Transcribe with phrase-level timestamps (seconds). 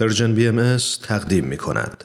[0.00, 0.76] Persian BM
[1.08, 2.04] تقدیم می کند.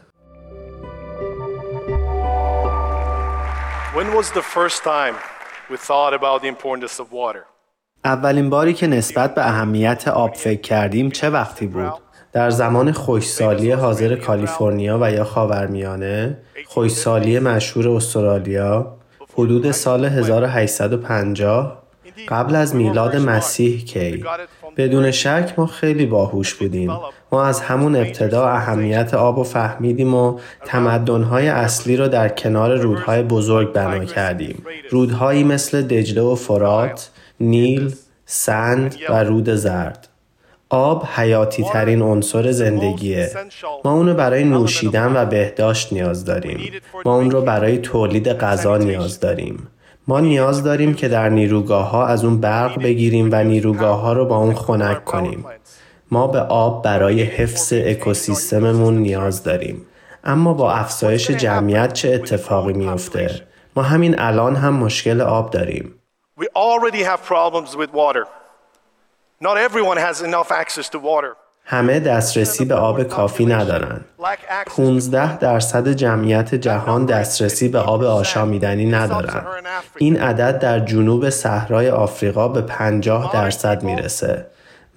[8.06, 11.94] اولین باری که نسبت به اهمیت آب فکر کردیم چه وقتی بود؟
[12.34, 18.98] در زمان خشکسالی حاضر کالیفرنیا و یا خاورمیانه، خشکسالی مشهور استرالیا،
[19.34, 21.82] حدود سال 1850
[22.28, 24.26] قبل از میلاد مسیح کی
[24.78, 26.92] بدون شک ما خیلی باهوش بودیم
[27.32, 33.24] ما از همون ابتدا اهمیت آب و فهمیدیم و تمدنهای اصلی رو در کنار رودهای
[33.24, 37.10] بزرگ بنا کردیم رودهایی مثل دجله و فرات
[37.40, 40.08] نیل سند و رود زرد
[40.70, 43.32] آب حیاتی ترین عنصر زندگیه.
[43.86, 46.72] ما اونو برای نوشیدن و بهداشت نیاز داریم.
[47.06, 49.68] ما اون رو برای تولید غذا نیاز داریم.
[50.08, 54.26] ما نیاز داریم که در نیروگاه ها از اون برق بگیریم و نیروگاه ها رو
[54.26, 55.46] با اون خنک کنیم.
[56.12, 59.86] ما به آب برای حفظ اکوسیستممون نیاز داریم.
[60.24, 63.42] اما با افزایش جمعیت چه اتفاقی میافته؟
[63.76, 65.96] ما همین الان هم مشکل آب داریم.
[71.66, 74.06] همه دسترسی به آب کافی ندارند.
[74.68, 79.48] 15 درصد جمعیت جهان دسترسی به آب آشامیدنی ندارند.
[79.98, 84.46] این عدد در جنوب صحرای آفریقا به 50 درصد می‌رسه.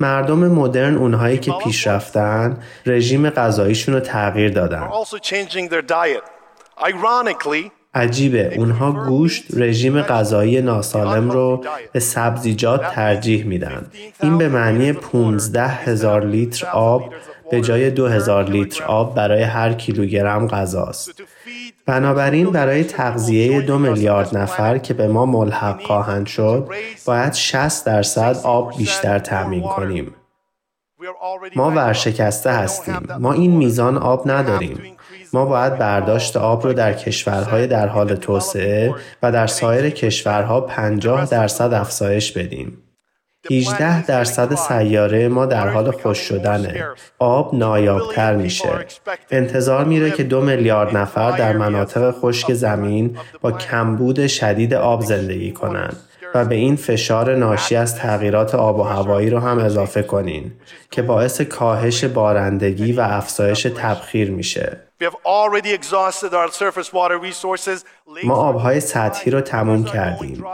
[0.00, 4.88] مردم مدرن اونهایی که پیشرفتن رژیم غذاییشون رو تغییر دادن.
[7.94, 8.54] عجیبه.
[8.56, 13.86] اونها گوشت رژیم غذایی ناسالم رو به سبزیجات ترجیح میدن.
[14.22, 17.14] این به معنی 15 هزار لیتر آب
[17.50, 21.22] به جای 2000 لیتر آب برای هر کیلوگرم غذاست.
[21.86, 26.68] بنابراین برای تغذیه دو میلیارد نفر که به ما ملحق خواهند شد
[27.06, 30.14] باید 60 درصد آب بیشتر تأمین کنیم.
[31.56, 32.98] ما ورشکسته هستیم.
[33.18, 34.96] ما این میزان آب نداریم.
[35.32, 41.26] ما باید برداشت آب رو در کشورهای در حال توسعه و در سایر کشورها 50
[41.26, 42.83] درصد افزایش بدیم.
[43.50, 46.84] 18 درصد سیاره ما در حال خوش شدنه.
[47.18, 48.86] آب نایابتر میشه.
[49.30, 55.52] انتظار میره که دو میلیارد نفر در مناطق خشک زمین با کمبود شدید آب زندگی
[55.52, 55.96] کنند.
[56.34, 60.52] و به این فشار ناشی از تغییرات آب و هوایی رو هم اضافه کنین
[60.90, 64.78] که باعث کاهش بارندگی و افزایش تبخیر میشه.
[68.24, 70.44] ما آبهای سطحی رو تموم کردیم.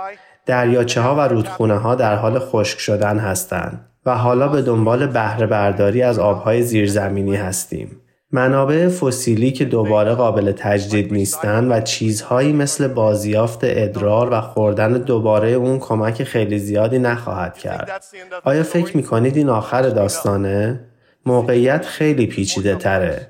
[0.46, 5.46] دریاچه ها و رودخونه ها در حال خشک شدن هستند و حالا به دنبال بهره
[5.46, 8.00] برداری از آبهای زیرزمینی هستیم.
[8.32, 15.48] منابع فسیلی که دوباره قابل تجدید نیستند و چیزهایی مثل بازیافت ادرار و خوردن دوباره
[15.48, 18.04] اون کمک خیلی زیادی نخواهد کرد.
[18.44, 20.80] آیا فکر می‌کنید این آخر داستانه؟
[21.26, 23.28] موقعیت خیلی پیچیده تره.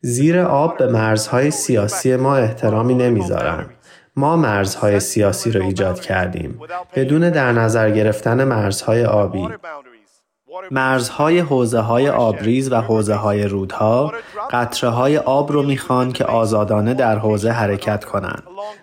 [0.00, 3.66] زیر آب به مرزهای سیاسی ما احترامی نمی‌ذارن.
[4.16, 6.60] ما مرزهای سیاسی رو ایجاد کردیم
[6.94, 9.48] بدون در نظر گرفتن مرزهای آبی.
[10.70, 14.12] مرزهای حوزه های آبریز و حوزه های رودها
[14.50, 18.42] قطره های آب رو می‌خوان که آزادانه در حوزه حرکت کنند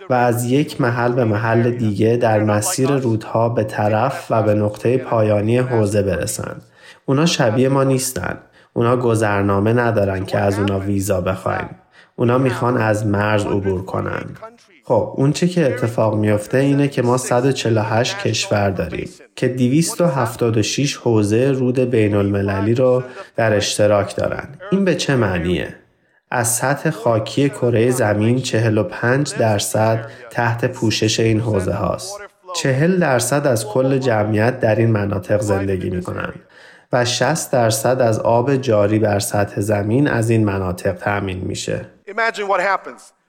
[0.09, 4.97] و از یک محل به محل دیگه در مسیر رودها به طرف و به نقطه
[4.97, 6.63] پایانی حوزه برسند.
[7.05, 8.37] اونا شبیه ما نیستن.
[8.73, 11.69] اونا گذرنامه ندارن که از اونا ویزا بخوایم.
[12.15, 14.25] اونا می‌خوان از مرز عبور کنن.
[14.91, 21.51] خب اون چه که اتفاق میفته اینه که ما 148 کشور داریم که 276 حوزه
[21.51, 23.03] رود بین المللی رو
[23.35, 24.47] در اشتراک دارن.
[24.71, 25.75] این به چه معنیه؟
[26.31, 32.17] از سطح خاکی کره زمین 45 درصد تحت پوشش این حوزه هاست.
[32.55, 36.39] 40 درصد از کل جمعیت در این مناطق زندگی می کنند
[36.93, 41.81] و 60 درصد از آب جاری بر سطح زمین از این مناطق تأمین میشه.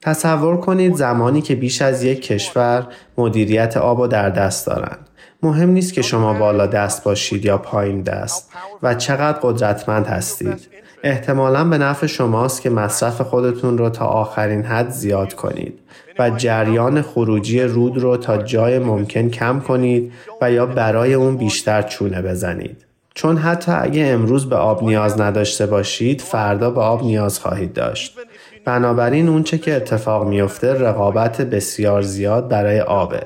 [0.00, 2.87] تصور کنید زمانی که بیش از یک کشور
[3.19, 5.09] مدیریت آب و در دست دارند.
[5.43, 10.69] مهم نیست که شما بالا دست باشید یا پایین دست و چقدر قدرتمند هستید.
[11.03, 15.78] احتمالا به نفع شماست که مصرف خودتون رو تا آخرین حد زیاد کنید
[16.19, 21.82] و جریان خروجی رود رو تا جای ممکن کم کنید و یا برای اون بیشتر
[21.82, 22.87] چونه بزنید.
[23.14, 28.19] چون حتی اگه امروز به آب نیاز نداشته باشید فردا به آب نیاز خواهید داشت.
[28.64, 33.20] بنابراین اونچه که اتفاق میفته رقابت بسیار زیاد برای آبه.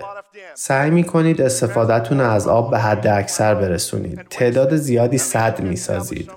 [0.55, 4.21] سعی می کنید استفادهتون از آب به حد اکثر برسونید.
[4.31, 6.31] تعداد زیادی صد می سازید.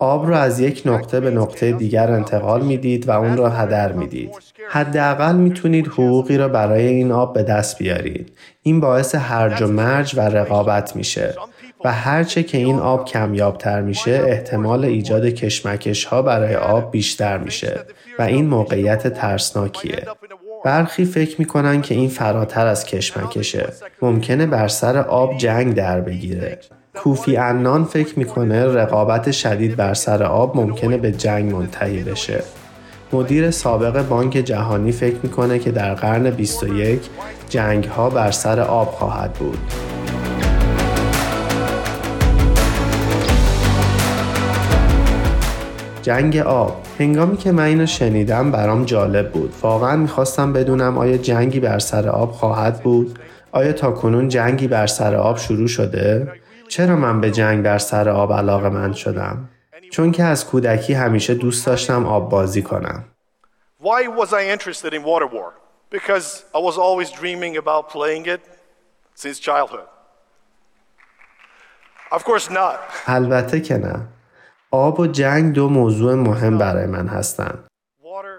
[0.00, 4.30] آب رو از یک نقطه به نقطه دیگر انتقال می‌دید و اون را هدر می‌دید.
[4.68, 8.32] حداقل می‌تونید حقوقی را برای این آب به دست بیارید.
[8.62, 11.34] این باعث هرج و مرج و رقابت میشه.
[11.84, 17.80] و هرچه که این آب کمیابتر میشه احتمال ایجاد کشمکش ها برای آب بیشتر میشه
[18.18, 20.02] و این موقعیت ترسناکیه.
[20.64, 23.72] برخی فکر می‌کنن که این فراتر از کشمکشه.
[24.02, 26.58] ممکنه بر سر آب جنگ در بگیره.
[26.94, 32.42] کوفی انان فکر می‌کنه رقابت شدید بر سر آب ممکنه به جنگ منتهی بشه.
[33.12, 37.00] مدیر سابق بانک جهانی فکر می‌کنه که در قرن 21
[37.48, 39.58] جنگ ها بر سر آب خواهد بود.
[46.02, 46.82] جنگ آب.
[46.98, 49.54] هنگامی که من اینو شنیدم برام جالب بود.
[49.62, 53.18] واقعا می‌خواستم بدونم آیا جنگی بر سر آب خواهد بود؟
[53.52, 56.32] آیا تا کنون جنگی بر سر آب شروع شده؟
[56.68, 59.48] چرا من به جنگ بر سر آب علاقه من شدم؟
[59.90, 63.04] چون که از کودکی همیشه دوست داشتم آب بازی کنم.
[63.82, 65.52] Why was I interested in water war?
[65.90, 68.40] Because I was always dreaming about playing it
[69.14, 69.86] since childhood.
[72.12, 72.78] Of course not.
[73.06, 74.08] البته که نه
[74.70, 77.58] آب و جنگ دو موضوع مهم برای من هستند.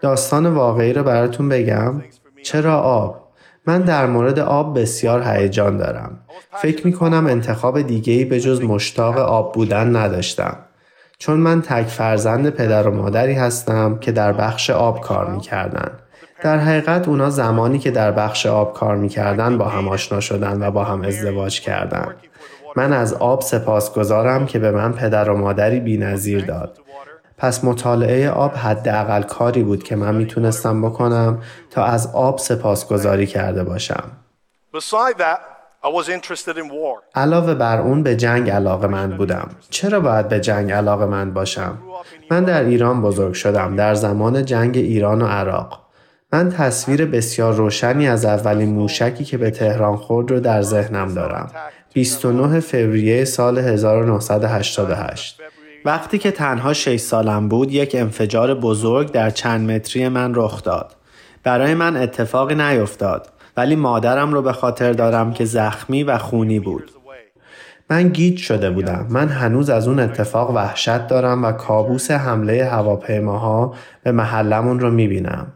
[0.02, 2.02] داستان واقعی رو براتون بگم.
[2.44, 3.30] چرا آب؟
[3.68, 6.20] من در مورد آب بسیار هیجان دارم.
[6.62, 10.58] فکر می کنم انتخاب دیگه ای به جز مشتاق آب بودن نداشتم.
[11.20, 15.92] چون من تک فرزند پدر و مادری هستم که در بخش آب کار می کردن.
[16.44, 20.68] در حقیقت اونا زمانی که در بخش آب کار می کردن با هم آشنا شدن
[20.68, 22.16] و با هم ازدواج کردن.
[22.76, 26.78] من از آب سپاسگزارم که به من پدر و مادری بی نظیر داد.
[27.38, 31.42] پس مطالعه آب حداقل کاری بود که من می‌تونستم بکنم
[31.72, 34.04] تا از آب سپاسگزاری کرده باشم.
[37.16, 39.50] علاوه بر اون به جنگ علاقه من بودم.
[39.70, 41.78] چرا باید به جنگ علاقه من باشم؟
[42.32, 45.89] من در ایران بزرگ شدم در زمان جنگ ایران و عراق.
[46.34, 51.52] من تصویر بسیار روشنی از اولین موشکی که به تهران خورد رو در ذهنم دارم.
[51.94, 55.42] 29 فوریه سال 1988
[55.86, 60.96] وقتی که تنها 6 سالم بود یک انفجار بزرگ در چند متری من رخ داد.
[61.44, 63.28] برای من اتفاقی نیفتاد
[63.58, 66.92] ولی مادرم رو به خاطر دارم که زخمی و خونی بود.
[67.90, 69.06] من گیج شده بودم.
[69.10, 73.74] من هنوز از اون اتفاق وحشت دارم و کابوس حمله هواپیماها
[74.04, 75.48] به محلمون رو می‌بینم.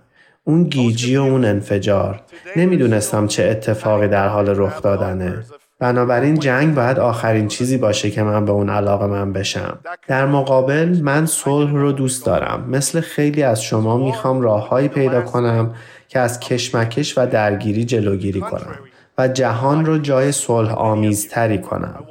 [0.44, 2.22] اون گیجی و اون انفجار.
[2.56, 5.44] نمی‌دونستم چه اتفاقی در حال رخ دادنه.
[5.80, 9.80] بنابراین جنگ باید آخرین چیزی باشه که من به اون علاقه من بشم.
[10.07, 12.69] در مقابل من صلح رو دوست دارم.
[12.69, 15.74] مثل خیلی از شما می‌خوام راههایی پیدا کنم
[16.07, 18.80] که از کشمکش و درگیری جلوگیری کنم
[19.18, 22.04] و جهان رو جای صلح آمیزتری کنم.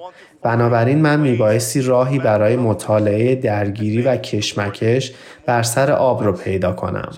[0.42, 5.12] بنابراین من میبایستی راهی برای مطالعه درگیری و کشمکش
[5.46, 7.12] بر سر آب رو پیدا کنم.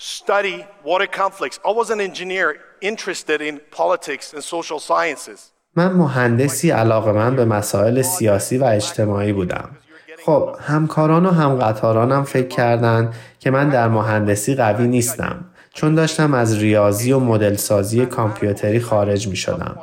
[0.00, 1.58] study water conflicts.
[1.70, 2.48] I was an engineer
[2.80, 5.52] interested in politics and social sciences.
[5.76, 9.70] من مهندسی علاقه من به مسائل سیاسی و اجتماعی بودم.
[10.26, 15.44] خب همکاران و همقطارانم فکر کردند که من در مهندسی قوی نیستم
[15.74, 19.76] چون داشتم از ریاضی و مدل سازی کامپیوتری خارج می شدم.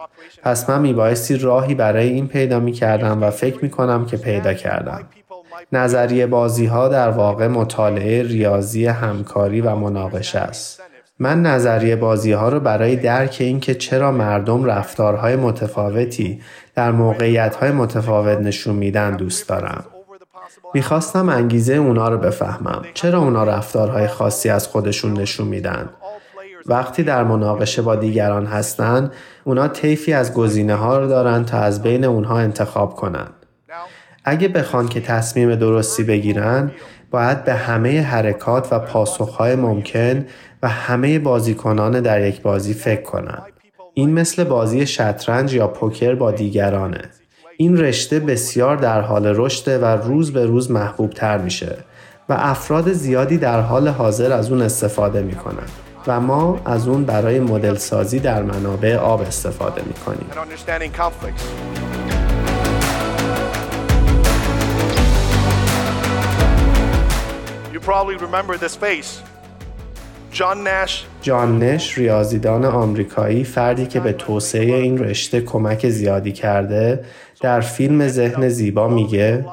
[0.44, 4.54] پس من میبایستی راهی برای این پیدا می کردم و فکر می کنم که پیدا
[4.54, 5.04] کردم.
[5.72, 10.82] نظریه بازی ها در واقع مطالعه ریاضی همکاری و مناقشه است.
[11.20, 16.42] من نظریه بازی ها رو برای درک اینکه چرا مردم رفتارهای متفاوتی
[16.76, 19.86] در موقعیت های متفاوت نشون میدن دوست دارم.
[20.74, 22.82] می‌خواستم انگیزه اونا رو بفهمم.
[22.94, 25.90] چرا اونا رفتارهای خاصی از خودشون نشون میدن؟
[26.66, 29.12] وقتی در مناقشه با دیگران هستند،
[29.44, 33.34] اونا طیفی از گزینه ها رو دارن تا از بین اونها انتخاب کنند.
[34.24, 36.72] اگه بخوان که تصمیم درستی بگیرن
[37.12, 40.26] باید به همه حرکات و پاسخهای ممکن
[40.64, 43.44] و همه بازیکنان در یک بازی فکر کنند.
[43.94, 47.02] این مثل بازی شطرنج یا پوکر با دیگرانه.
[47.60, 51.78] این رشته بسیار در حال رشد و روز به روز محبوب تر میشه
[52.30, 55.68] و افراد زیادی در حال حاضر از اون استفاده می‌کنن
[56.08, 60.28] و ما از اون برای مدل سازی در منابع آب استفاده می‌کنیم.
[71.22, 77.04] جان نش ریاضیدان آمریکایی فردی که به توسعه این رشته کمک زیادی کرده
[77.42, 79.46] در فیلم ذهن زیبا میگه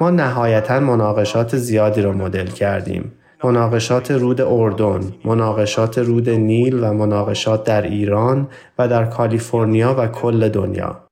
[0.00, 3.12] ما نهایتا مناقشات زیادی رو مدل کردیم
[3.44, 10.48] مناقشات رود اردن، مناقشات رود نیل و مناقشات در ایران و در کالیفرنیا و کل
[10.48, 11.04] دنیا.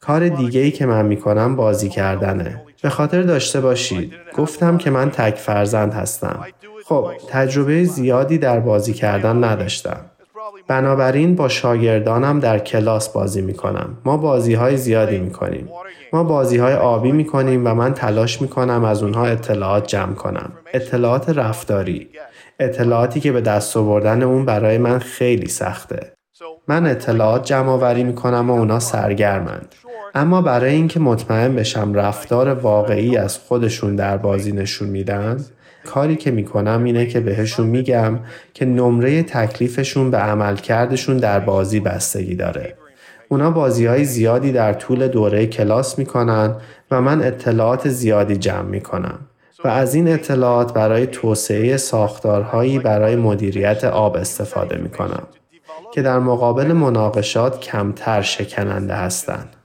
[0.00, 2.62] کار دیگه ای که من می‌کنم بازی کردنه.
[2.82, 4.12] به خاطر داشته باشید.
[4.36, 6.44] گفتم که من تک فرزند هستم.
[6.84, 10.00] خب تجربه زیادی در بازی کردن نداشتم.
[10.68, 13.98] بنابراین با شاگردانم در کلاس بازی می کنم.
[14.04, 15.68] ما بازی های زیادی می کنیم.
[16.12, 20.14] ما بازی های آبی می کنیم و من تلاش می کنم از اونها اطلاعات جمع
[20.14, 20.52] کنم.
[20.74, 22.08] اطلاعات رفتاری.
[22.60, 26.12] اطلاعاتی که به دست آوردن اون برای من خیلی سخته.
[26.68, 29.74] من اطلاعات جمع آوری می کنم و اونا سرگرمند.
[30.14, 35.44] اما برای اینکه مطمئن بشم رفتار واقعی از خودشون در بازی نشون میدن
[35.86, 38.18] کاری که می‌کنم اینه که بهشون میگم
[38.54, 42.76] که نمره تکلیفشون به عملکردشون در بازی بستگی داره.
[43.28, 46.56] اونا بازی های زیادی در طول دوره کلاس می‌کنن
[46.90, 49.18] و من اطلاعات زیادی جمع می‌کنم.
[49.64, 55.26] و از این اطلاعات برای توسعه ساختارهایی برای مدیریت آب استفاده می‌کنم
[55.94, 59.56] که در مقابل مناقشات کمتر شکننده هستند.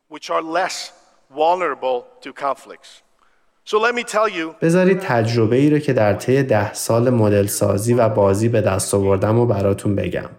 [4.61, 8.93] بذارید تجربه ای رو که در طی ده سال مدل سازی و بازی به دست
[8.93, 10.29] آوردم و براتون بگم.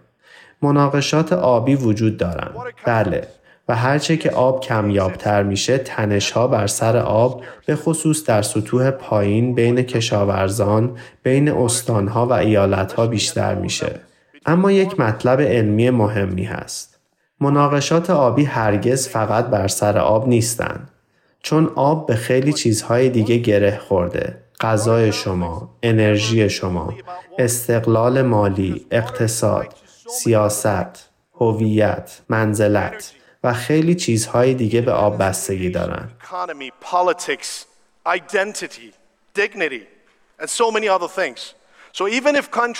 [0.61, 2.51] مناقشات آبی وجود دارن.
[2.85, 3.27] بله.
[3.67, 8.91] و هرچه که آب کمیابتر میشه تنش ها بر سر آب به خصوص در سطوح
[8.91, 13.99] پایین بین کشاورزان بین استانها و ایالتها بیشتر میشه.
[14.45, 16.99] اما یک مطلب علمی مهمی هست.
[17.41, 20.89] مناقشات آبی هرگز فقط بر سر آب نیستند.
[21.43, 24.43] چون آب به خیلی چیزهای دیگه گره خورده.
[24.61, 26.93] غذای شما، انرژی شما،
[27.37, 29.73] استقلال مالی، اقتصاد،
[30.09, 36.09] سیاست، هویت، منزلت و خیلی چیزهای دیگه به آب بستگی دارن.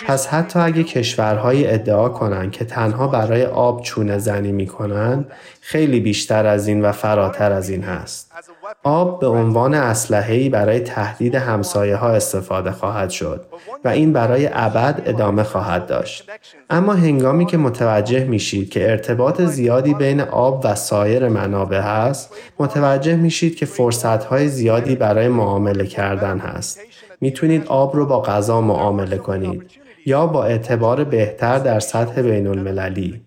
[0.08, 6.00] پس حتی اگه کشورهای ادعا کنند که تنها برای آب چونه زنی می کنند، خیلی
[6.00, 8.32] بیشتر از این و فراتر از این هست.
[8.84, 13.46] آب به عنوان اسلحه‌ای برای تهدید همسایه ها استفاده خواهد شد
[13.86, 16.30] و این برای ابد ادامه خواهد داشت.
[16.70, 23.16] اما هنگامی که متوجه میشید که ارتباط زیادی بین آب و سایر منابع هست، متوجه
[23.16, 26.80] میشید که فرصتهای زیادی برای معامله کردن هست.
[27.22, 29.72] می‌تونید آب رو با غذا معامله کنید
[30.06, 33.22] یا با اعتبار بهتر در سطح بین المللی.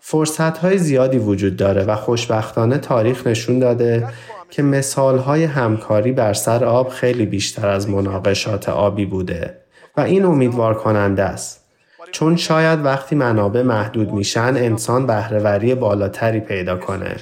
[0.00, 4.08] فرصت های زیادی وجود داره و خوشبختانه تاریخ نشون داده
[4.50, 9.58] که مثال های همکاری بر سر آب خیلی بیشتر از مناقشات آبی بوده
[9.96, 11.64] و این امیدوار کننده است.
[12.12, 17.16] چون شاید وقتی منابع محدود میشن انسان بهرهوری بالاتری پیدا کنه.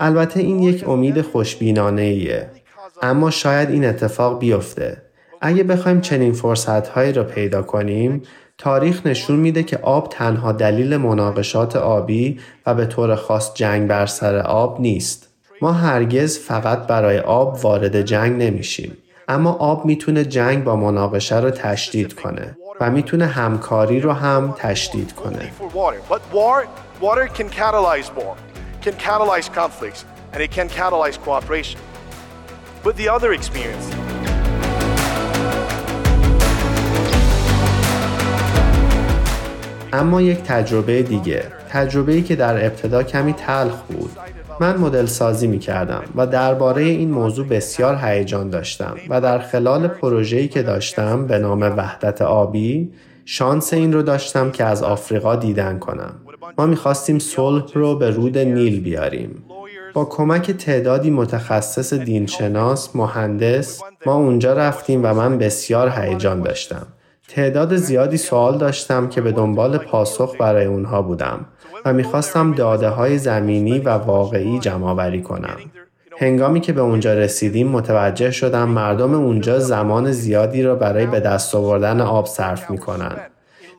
[0.00, 2.50] البته این یک امید خوشبینانه ایه.
[3.02, 5.07] اما شاید این اتفاق بیفته.
[5.40, 8.22] اگه بخوایم چنین فرصتهایی را پیدا کنیم
[8.58, 14.06] تاریخ نشون میده که آب تنها دلیل مناقشات آبی و به طور خاص جنگ بر
[14.06, 15.28] سر آب نیست.
[15.62, 18.96] ما هرگز فقط برای آب وارد جنگ نمیشیم.
[19.28, 25.12] اما آب می‌تونه جنگ با مناقشه رو تشدید کنه و می‌تونه همکاری رو هم تشدید
[25.12, 25.52] کنه.
[39.92, 44.10] اما یک تجربه دیگه تجربه ای که در ابتدا کمی تلخ بود.
[44.60, 49.88] من مدل سازی می کردم و درباره این موضوع بسیار هیجان داشتم و در خلال
[49.88, 52.92] پروژه‌ای که داشتم به نام وحدت آبی
[53.24, 56.14] شانس این رو داشتم که از آفریقا دیدن کنم.
[56.58, 59.44] ما می‌خواستیم صلح رو به رود نیل بیاریم.
[59.94, 66.86] با کمک تعدادی متخصص دینشناس مهندس ما اونجا رفتیم و من بسیار هیجان داشتم.
[67.28, 71.46] تعداد زیادی سوال داشتم که به دنبال پاسخ برای اونها بودم
[71.84, 75.56] و می‌خواستم داده های زمینی و واقعی جمع آوری کنم.
[76.18, 81.54] هنگامی که به اونجا رسیدیم متوجه شدم مردم اونجا زمان زیادی را برای به دست
[81.54, 83.16] آوردن آب صرف می‌کنن.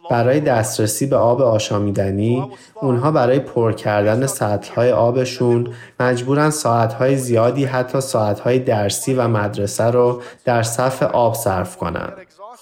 [0.09, 2.51] برای دسترسی به آب آشامیدنی
[2.81, 5.67] اونها برای پر کردن سطح آبشون
[5.99, 12.11] مجبورن ساعتهای زیادی حتی ساعتهای درسی و مدرسه رو در صف آب صرف کنن.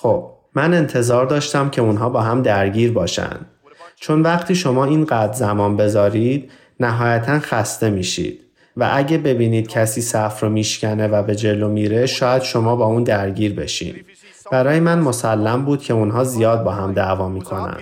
[0.01, 3.39] خب من انتظار داشتم که اونها با هم درگیر باشن.
[3.95, 8.43] چون وقتی شما اینقدر زمان بذارید نهایتا خسته میشید
[8.77, 13.03] و اگه ببینید کسی صف رو میشکنه و به جلو میره شاید شما با اون
[13.03, 14.05] درگیر بشین.
[14.51, 17.77] برای من مسلم بود که اونها زیاد با هم دعوا می‌کنن.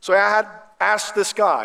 [0.00, 0.46] So I had
[0.94, 1.64] asked this guy,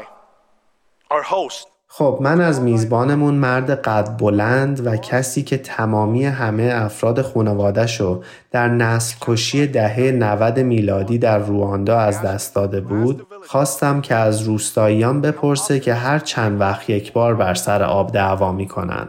[1.11, 7.21] our host, خب من از میزبانمون مرد قد بلند و کسی که تمامی همه افراد
[7.21, 14.15] خانوادهشو در نسل کشی دهه 90 میلادی در رواندا از دست داده بود خواستم که
[14.15, 19.07] از روستاییان بپرسه که هر چند وقت یک بار بر سر آب دعوا می‌کنن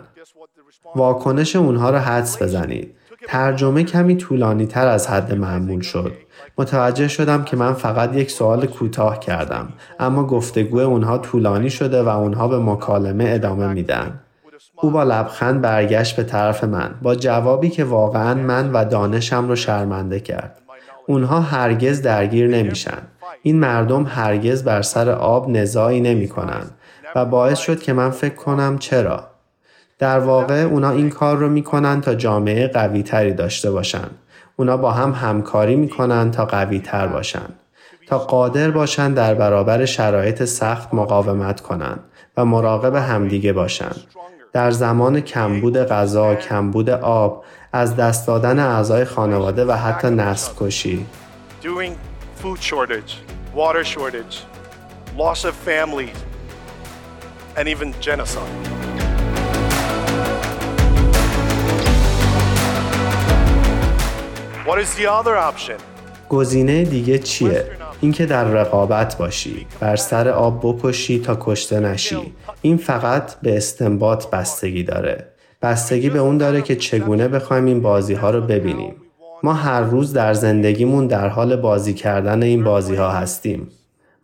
[0.97, 2.95] واکنش اونها را حدس بزنید.
[3.29, 6.13] ترجمه کمی طولانی تر از حد معمول شد.
[6.59, 9.69] متوجه شدم که من فقط یک سوال کوتاه کردم
[10.01, 14.21] اما گفتگو اونها طولانی شده و اونها به مکالمه ادامه میدن.
[14.83, 19.57] او با لبخند برگشت به طرف من با جوابی که واقعا من و دانشم رو
[19.57, 20.59] شرمنده کرد.
[21.07, 22.99] اونها هرگز درگیر نمیشن.
[23.43, 26.65] این مردم هرگز بر سر آب نزاعی نمی کنن
[27.15, 29.27] و باعث شد که من فکر کنم چرا.
[29.99, 34.09] در واقع اونا این کار رو می‌کنن تا جامعه قوی تری داشته باشن.
[34.57, 37.49] اونا با هم همکاری می‌کنن تا قوی تر باشن.
[38.07, 41.99] تا قادر باشن در برابر شرایط سخت مقاومت کنن
[42.37, 43.93] و مراقب همدیگه باشن.
[44.53, 51.07] در زمان کمبود غذا، کمبود آب، از دست دادن اعضای خانواده و حتی نسل کشی.
[53.55, 54.45] water shortage,
[55.17, 56.17] loss of families,
[57.57, 58.92] and even genocide.
[66.29, 67.67] گزینه دیگه چیه؟
[68.01, 74.31] اینکه در رقابت باشی بر سر آب بکشی تا کشته نشی این فقط به استنباط
[74.31, 75.27] بستگی داره
[75.63, 78.95] بستگی به اون داره که چگونه بخوایم این بازی ها رو ببینیم
[79.43, 83.69] ما هر روز در زندگیمون در حال بازی کردن این بازی ها هستیم.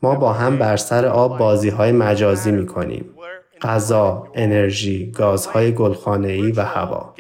[0.03, 3.15] ما با هم بر سر آب بازی های مجازی می کنیم.
[3.63, 7.15] غذا، انرژی، گازهای گلخانه‌ای و هوا.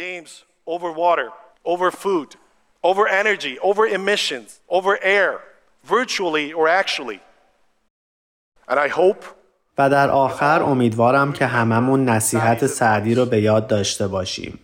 [9.79, 14.59] و در آخر امیدوارم که هممون نصیحت سعدی رو به یاد داشته باشیم.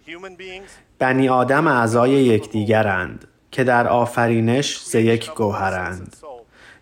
[0.99, 6.17] بنی آدم اعضای یکدیگرند که در آفرینش ز یک گوهرند.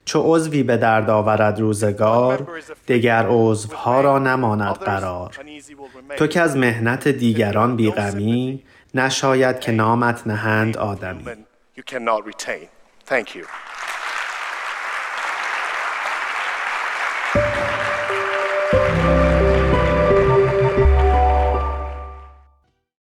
[0.04, 2.48] چو عضوی به درد آورد روزگار
[2.88, 5.38] دگر عضوها را نماند قرار.
[6.16, 8.62] تو که از مهنت دیگران بیغمی
[8.94, 11.24] نشاید که نامت نهند آدمی.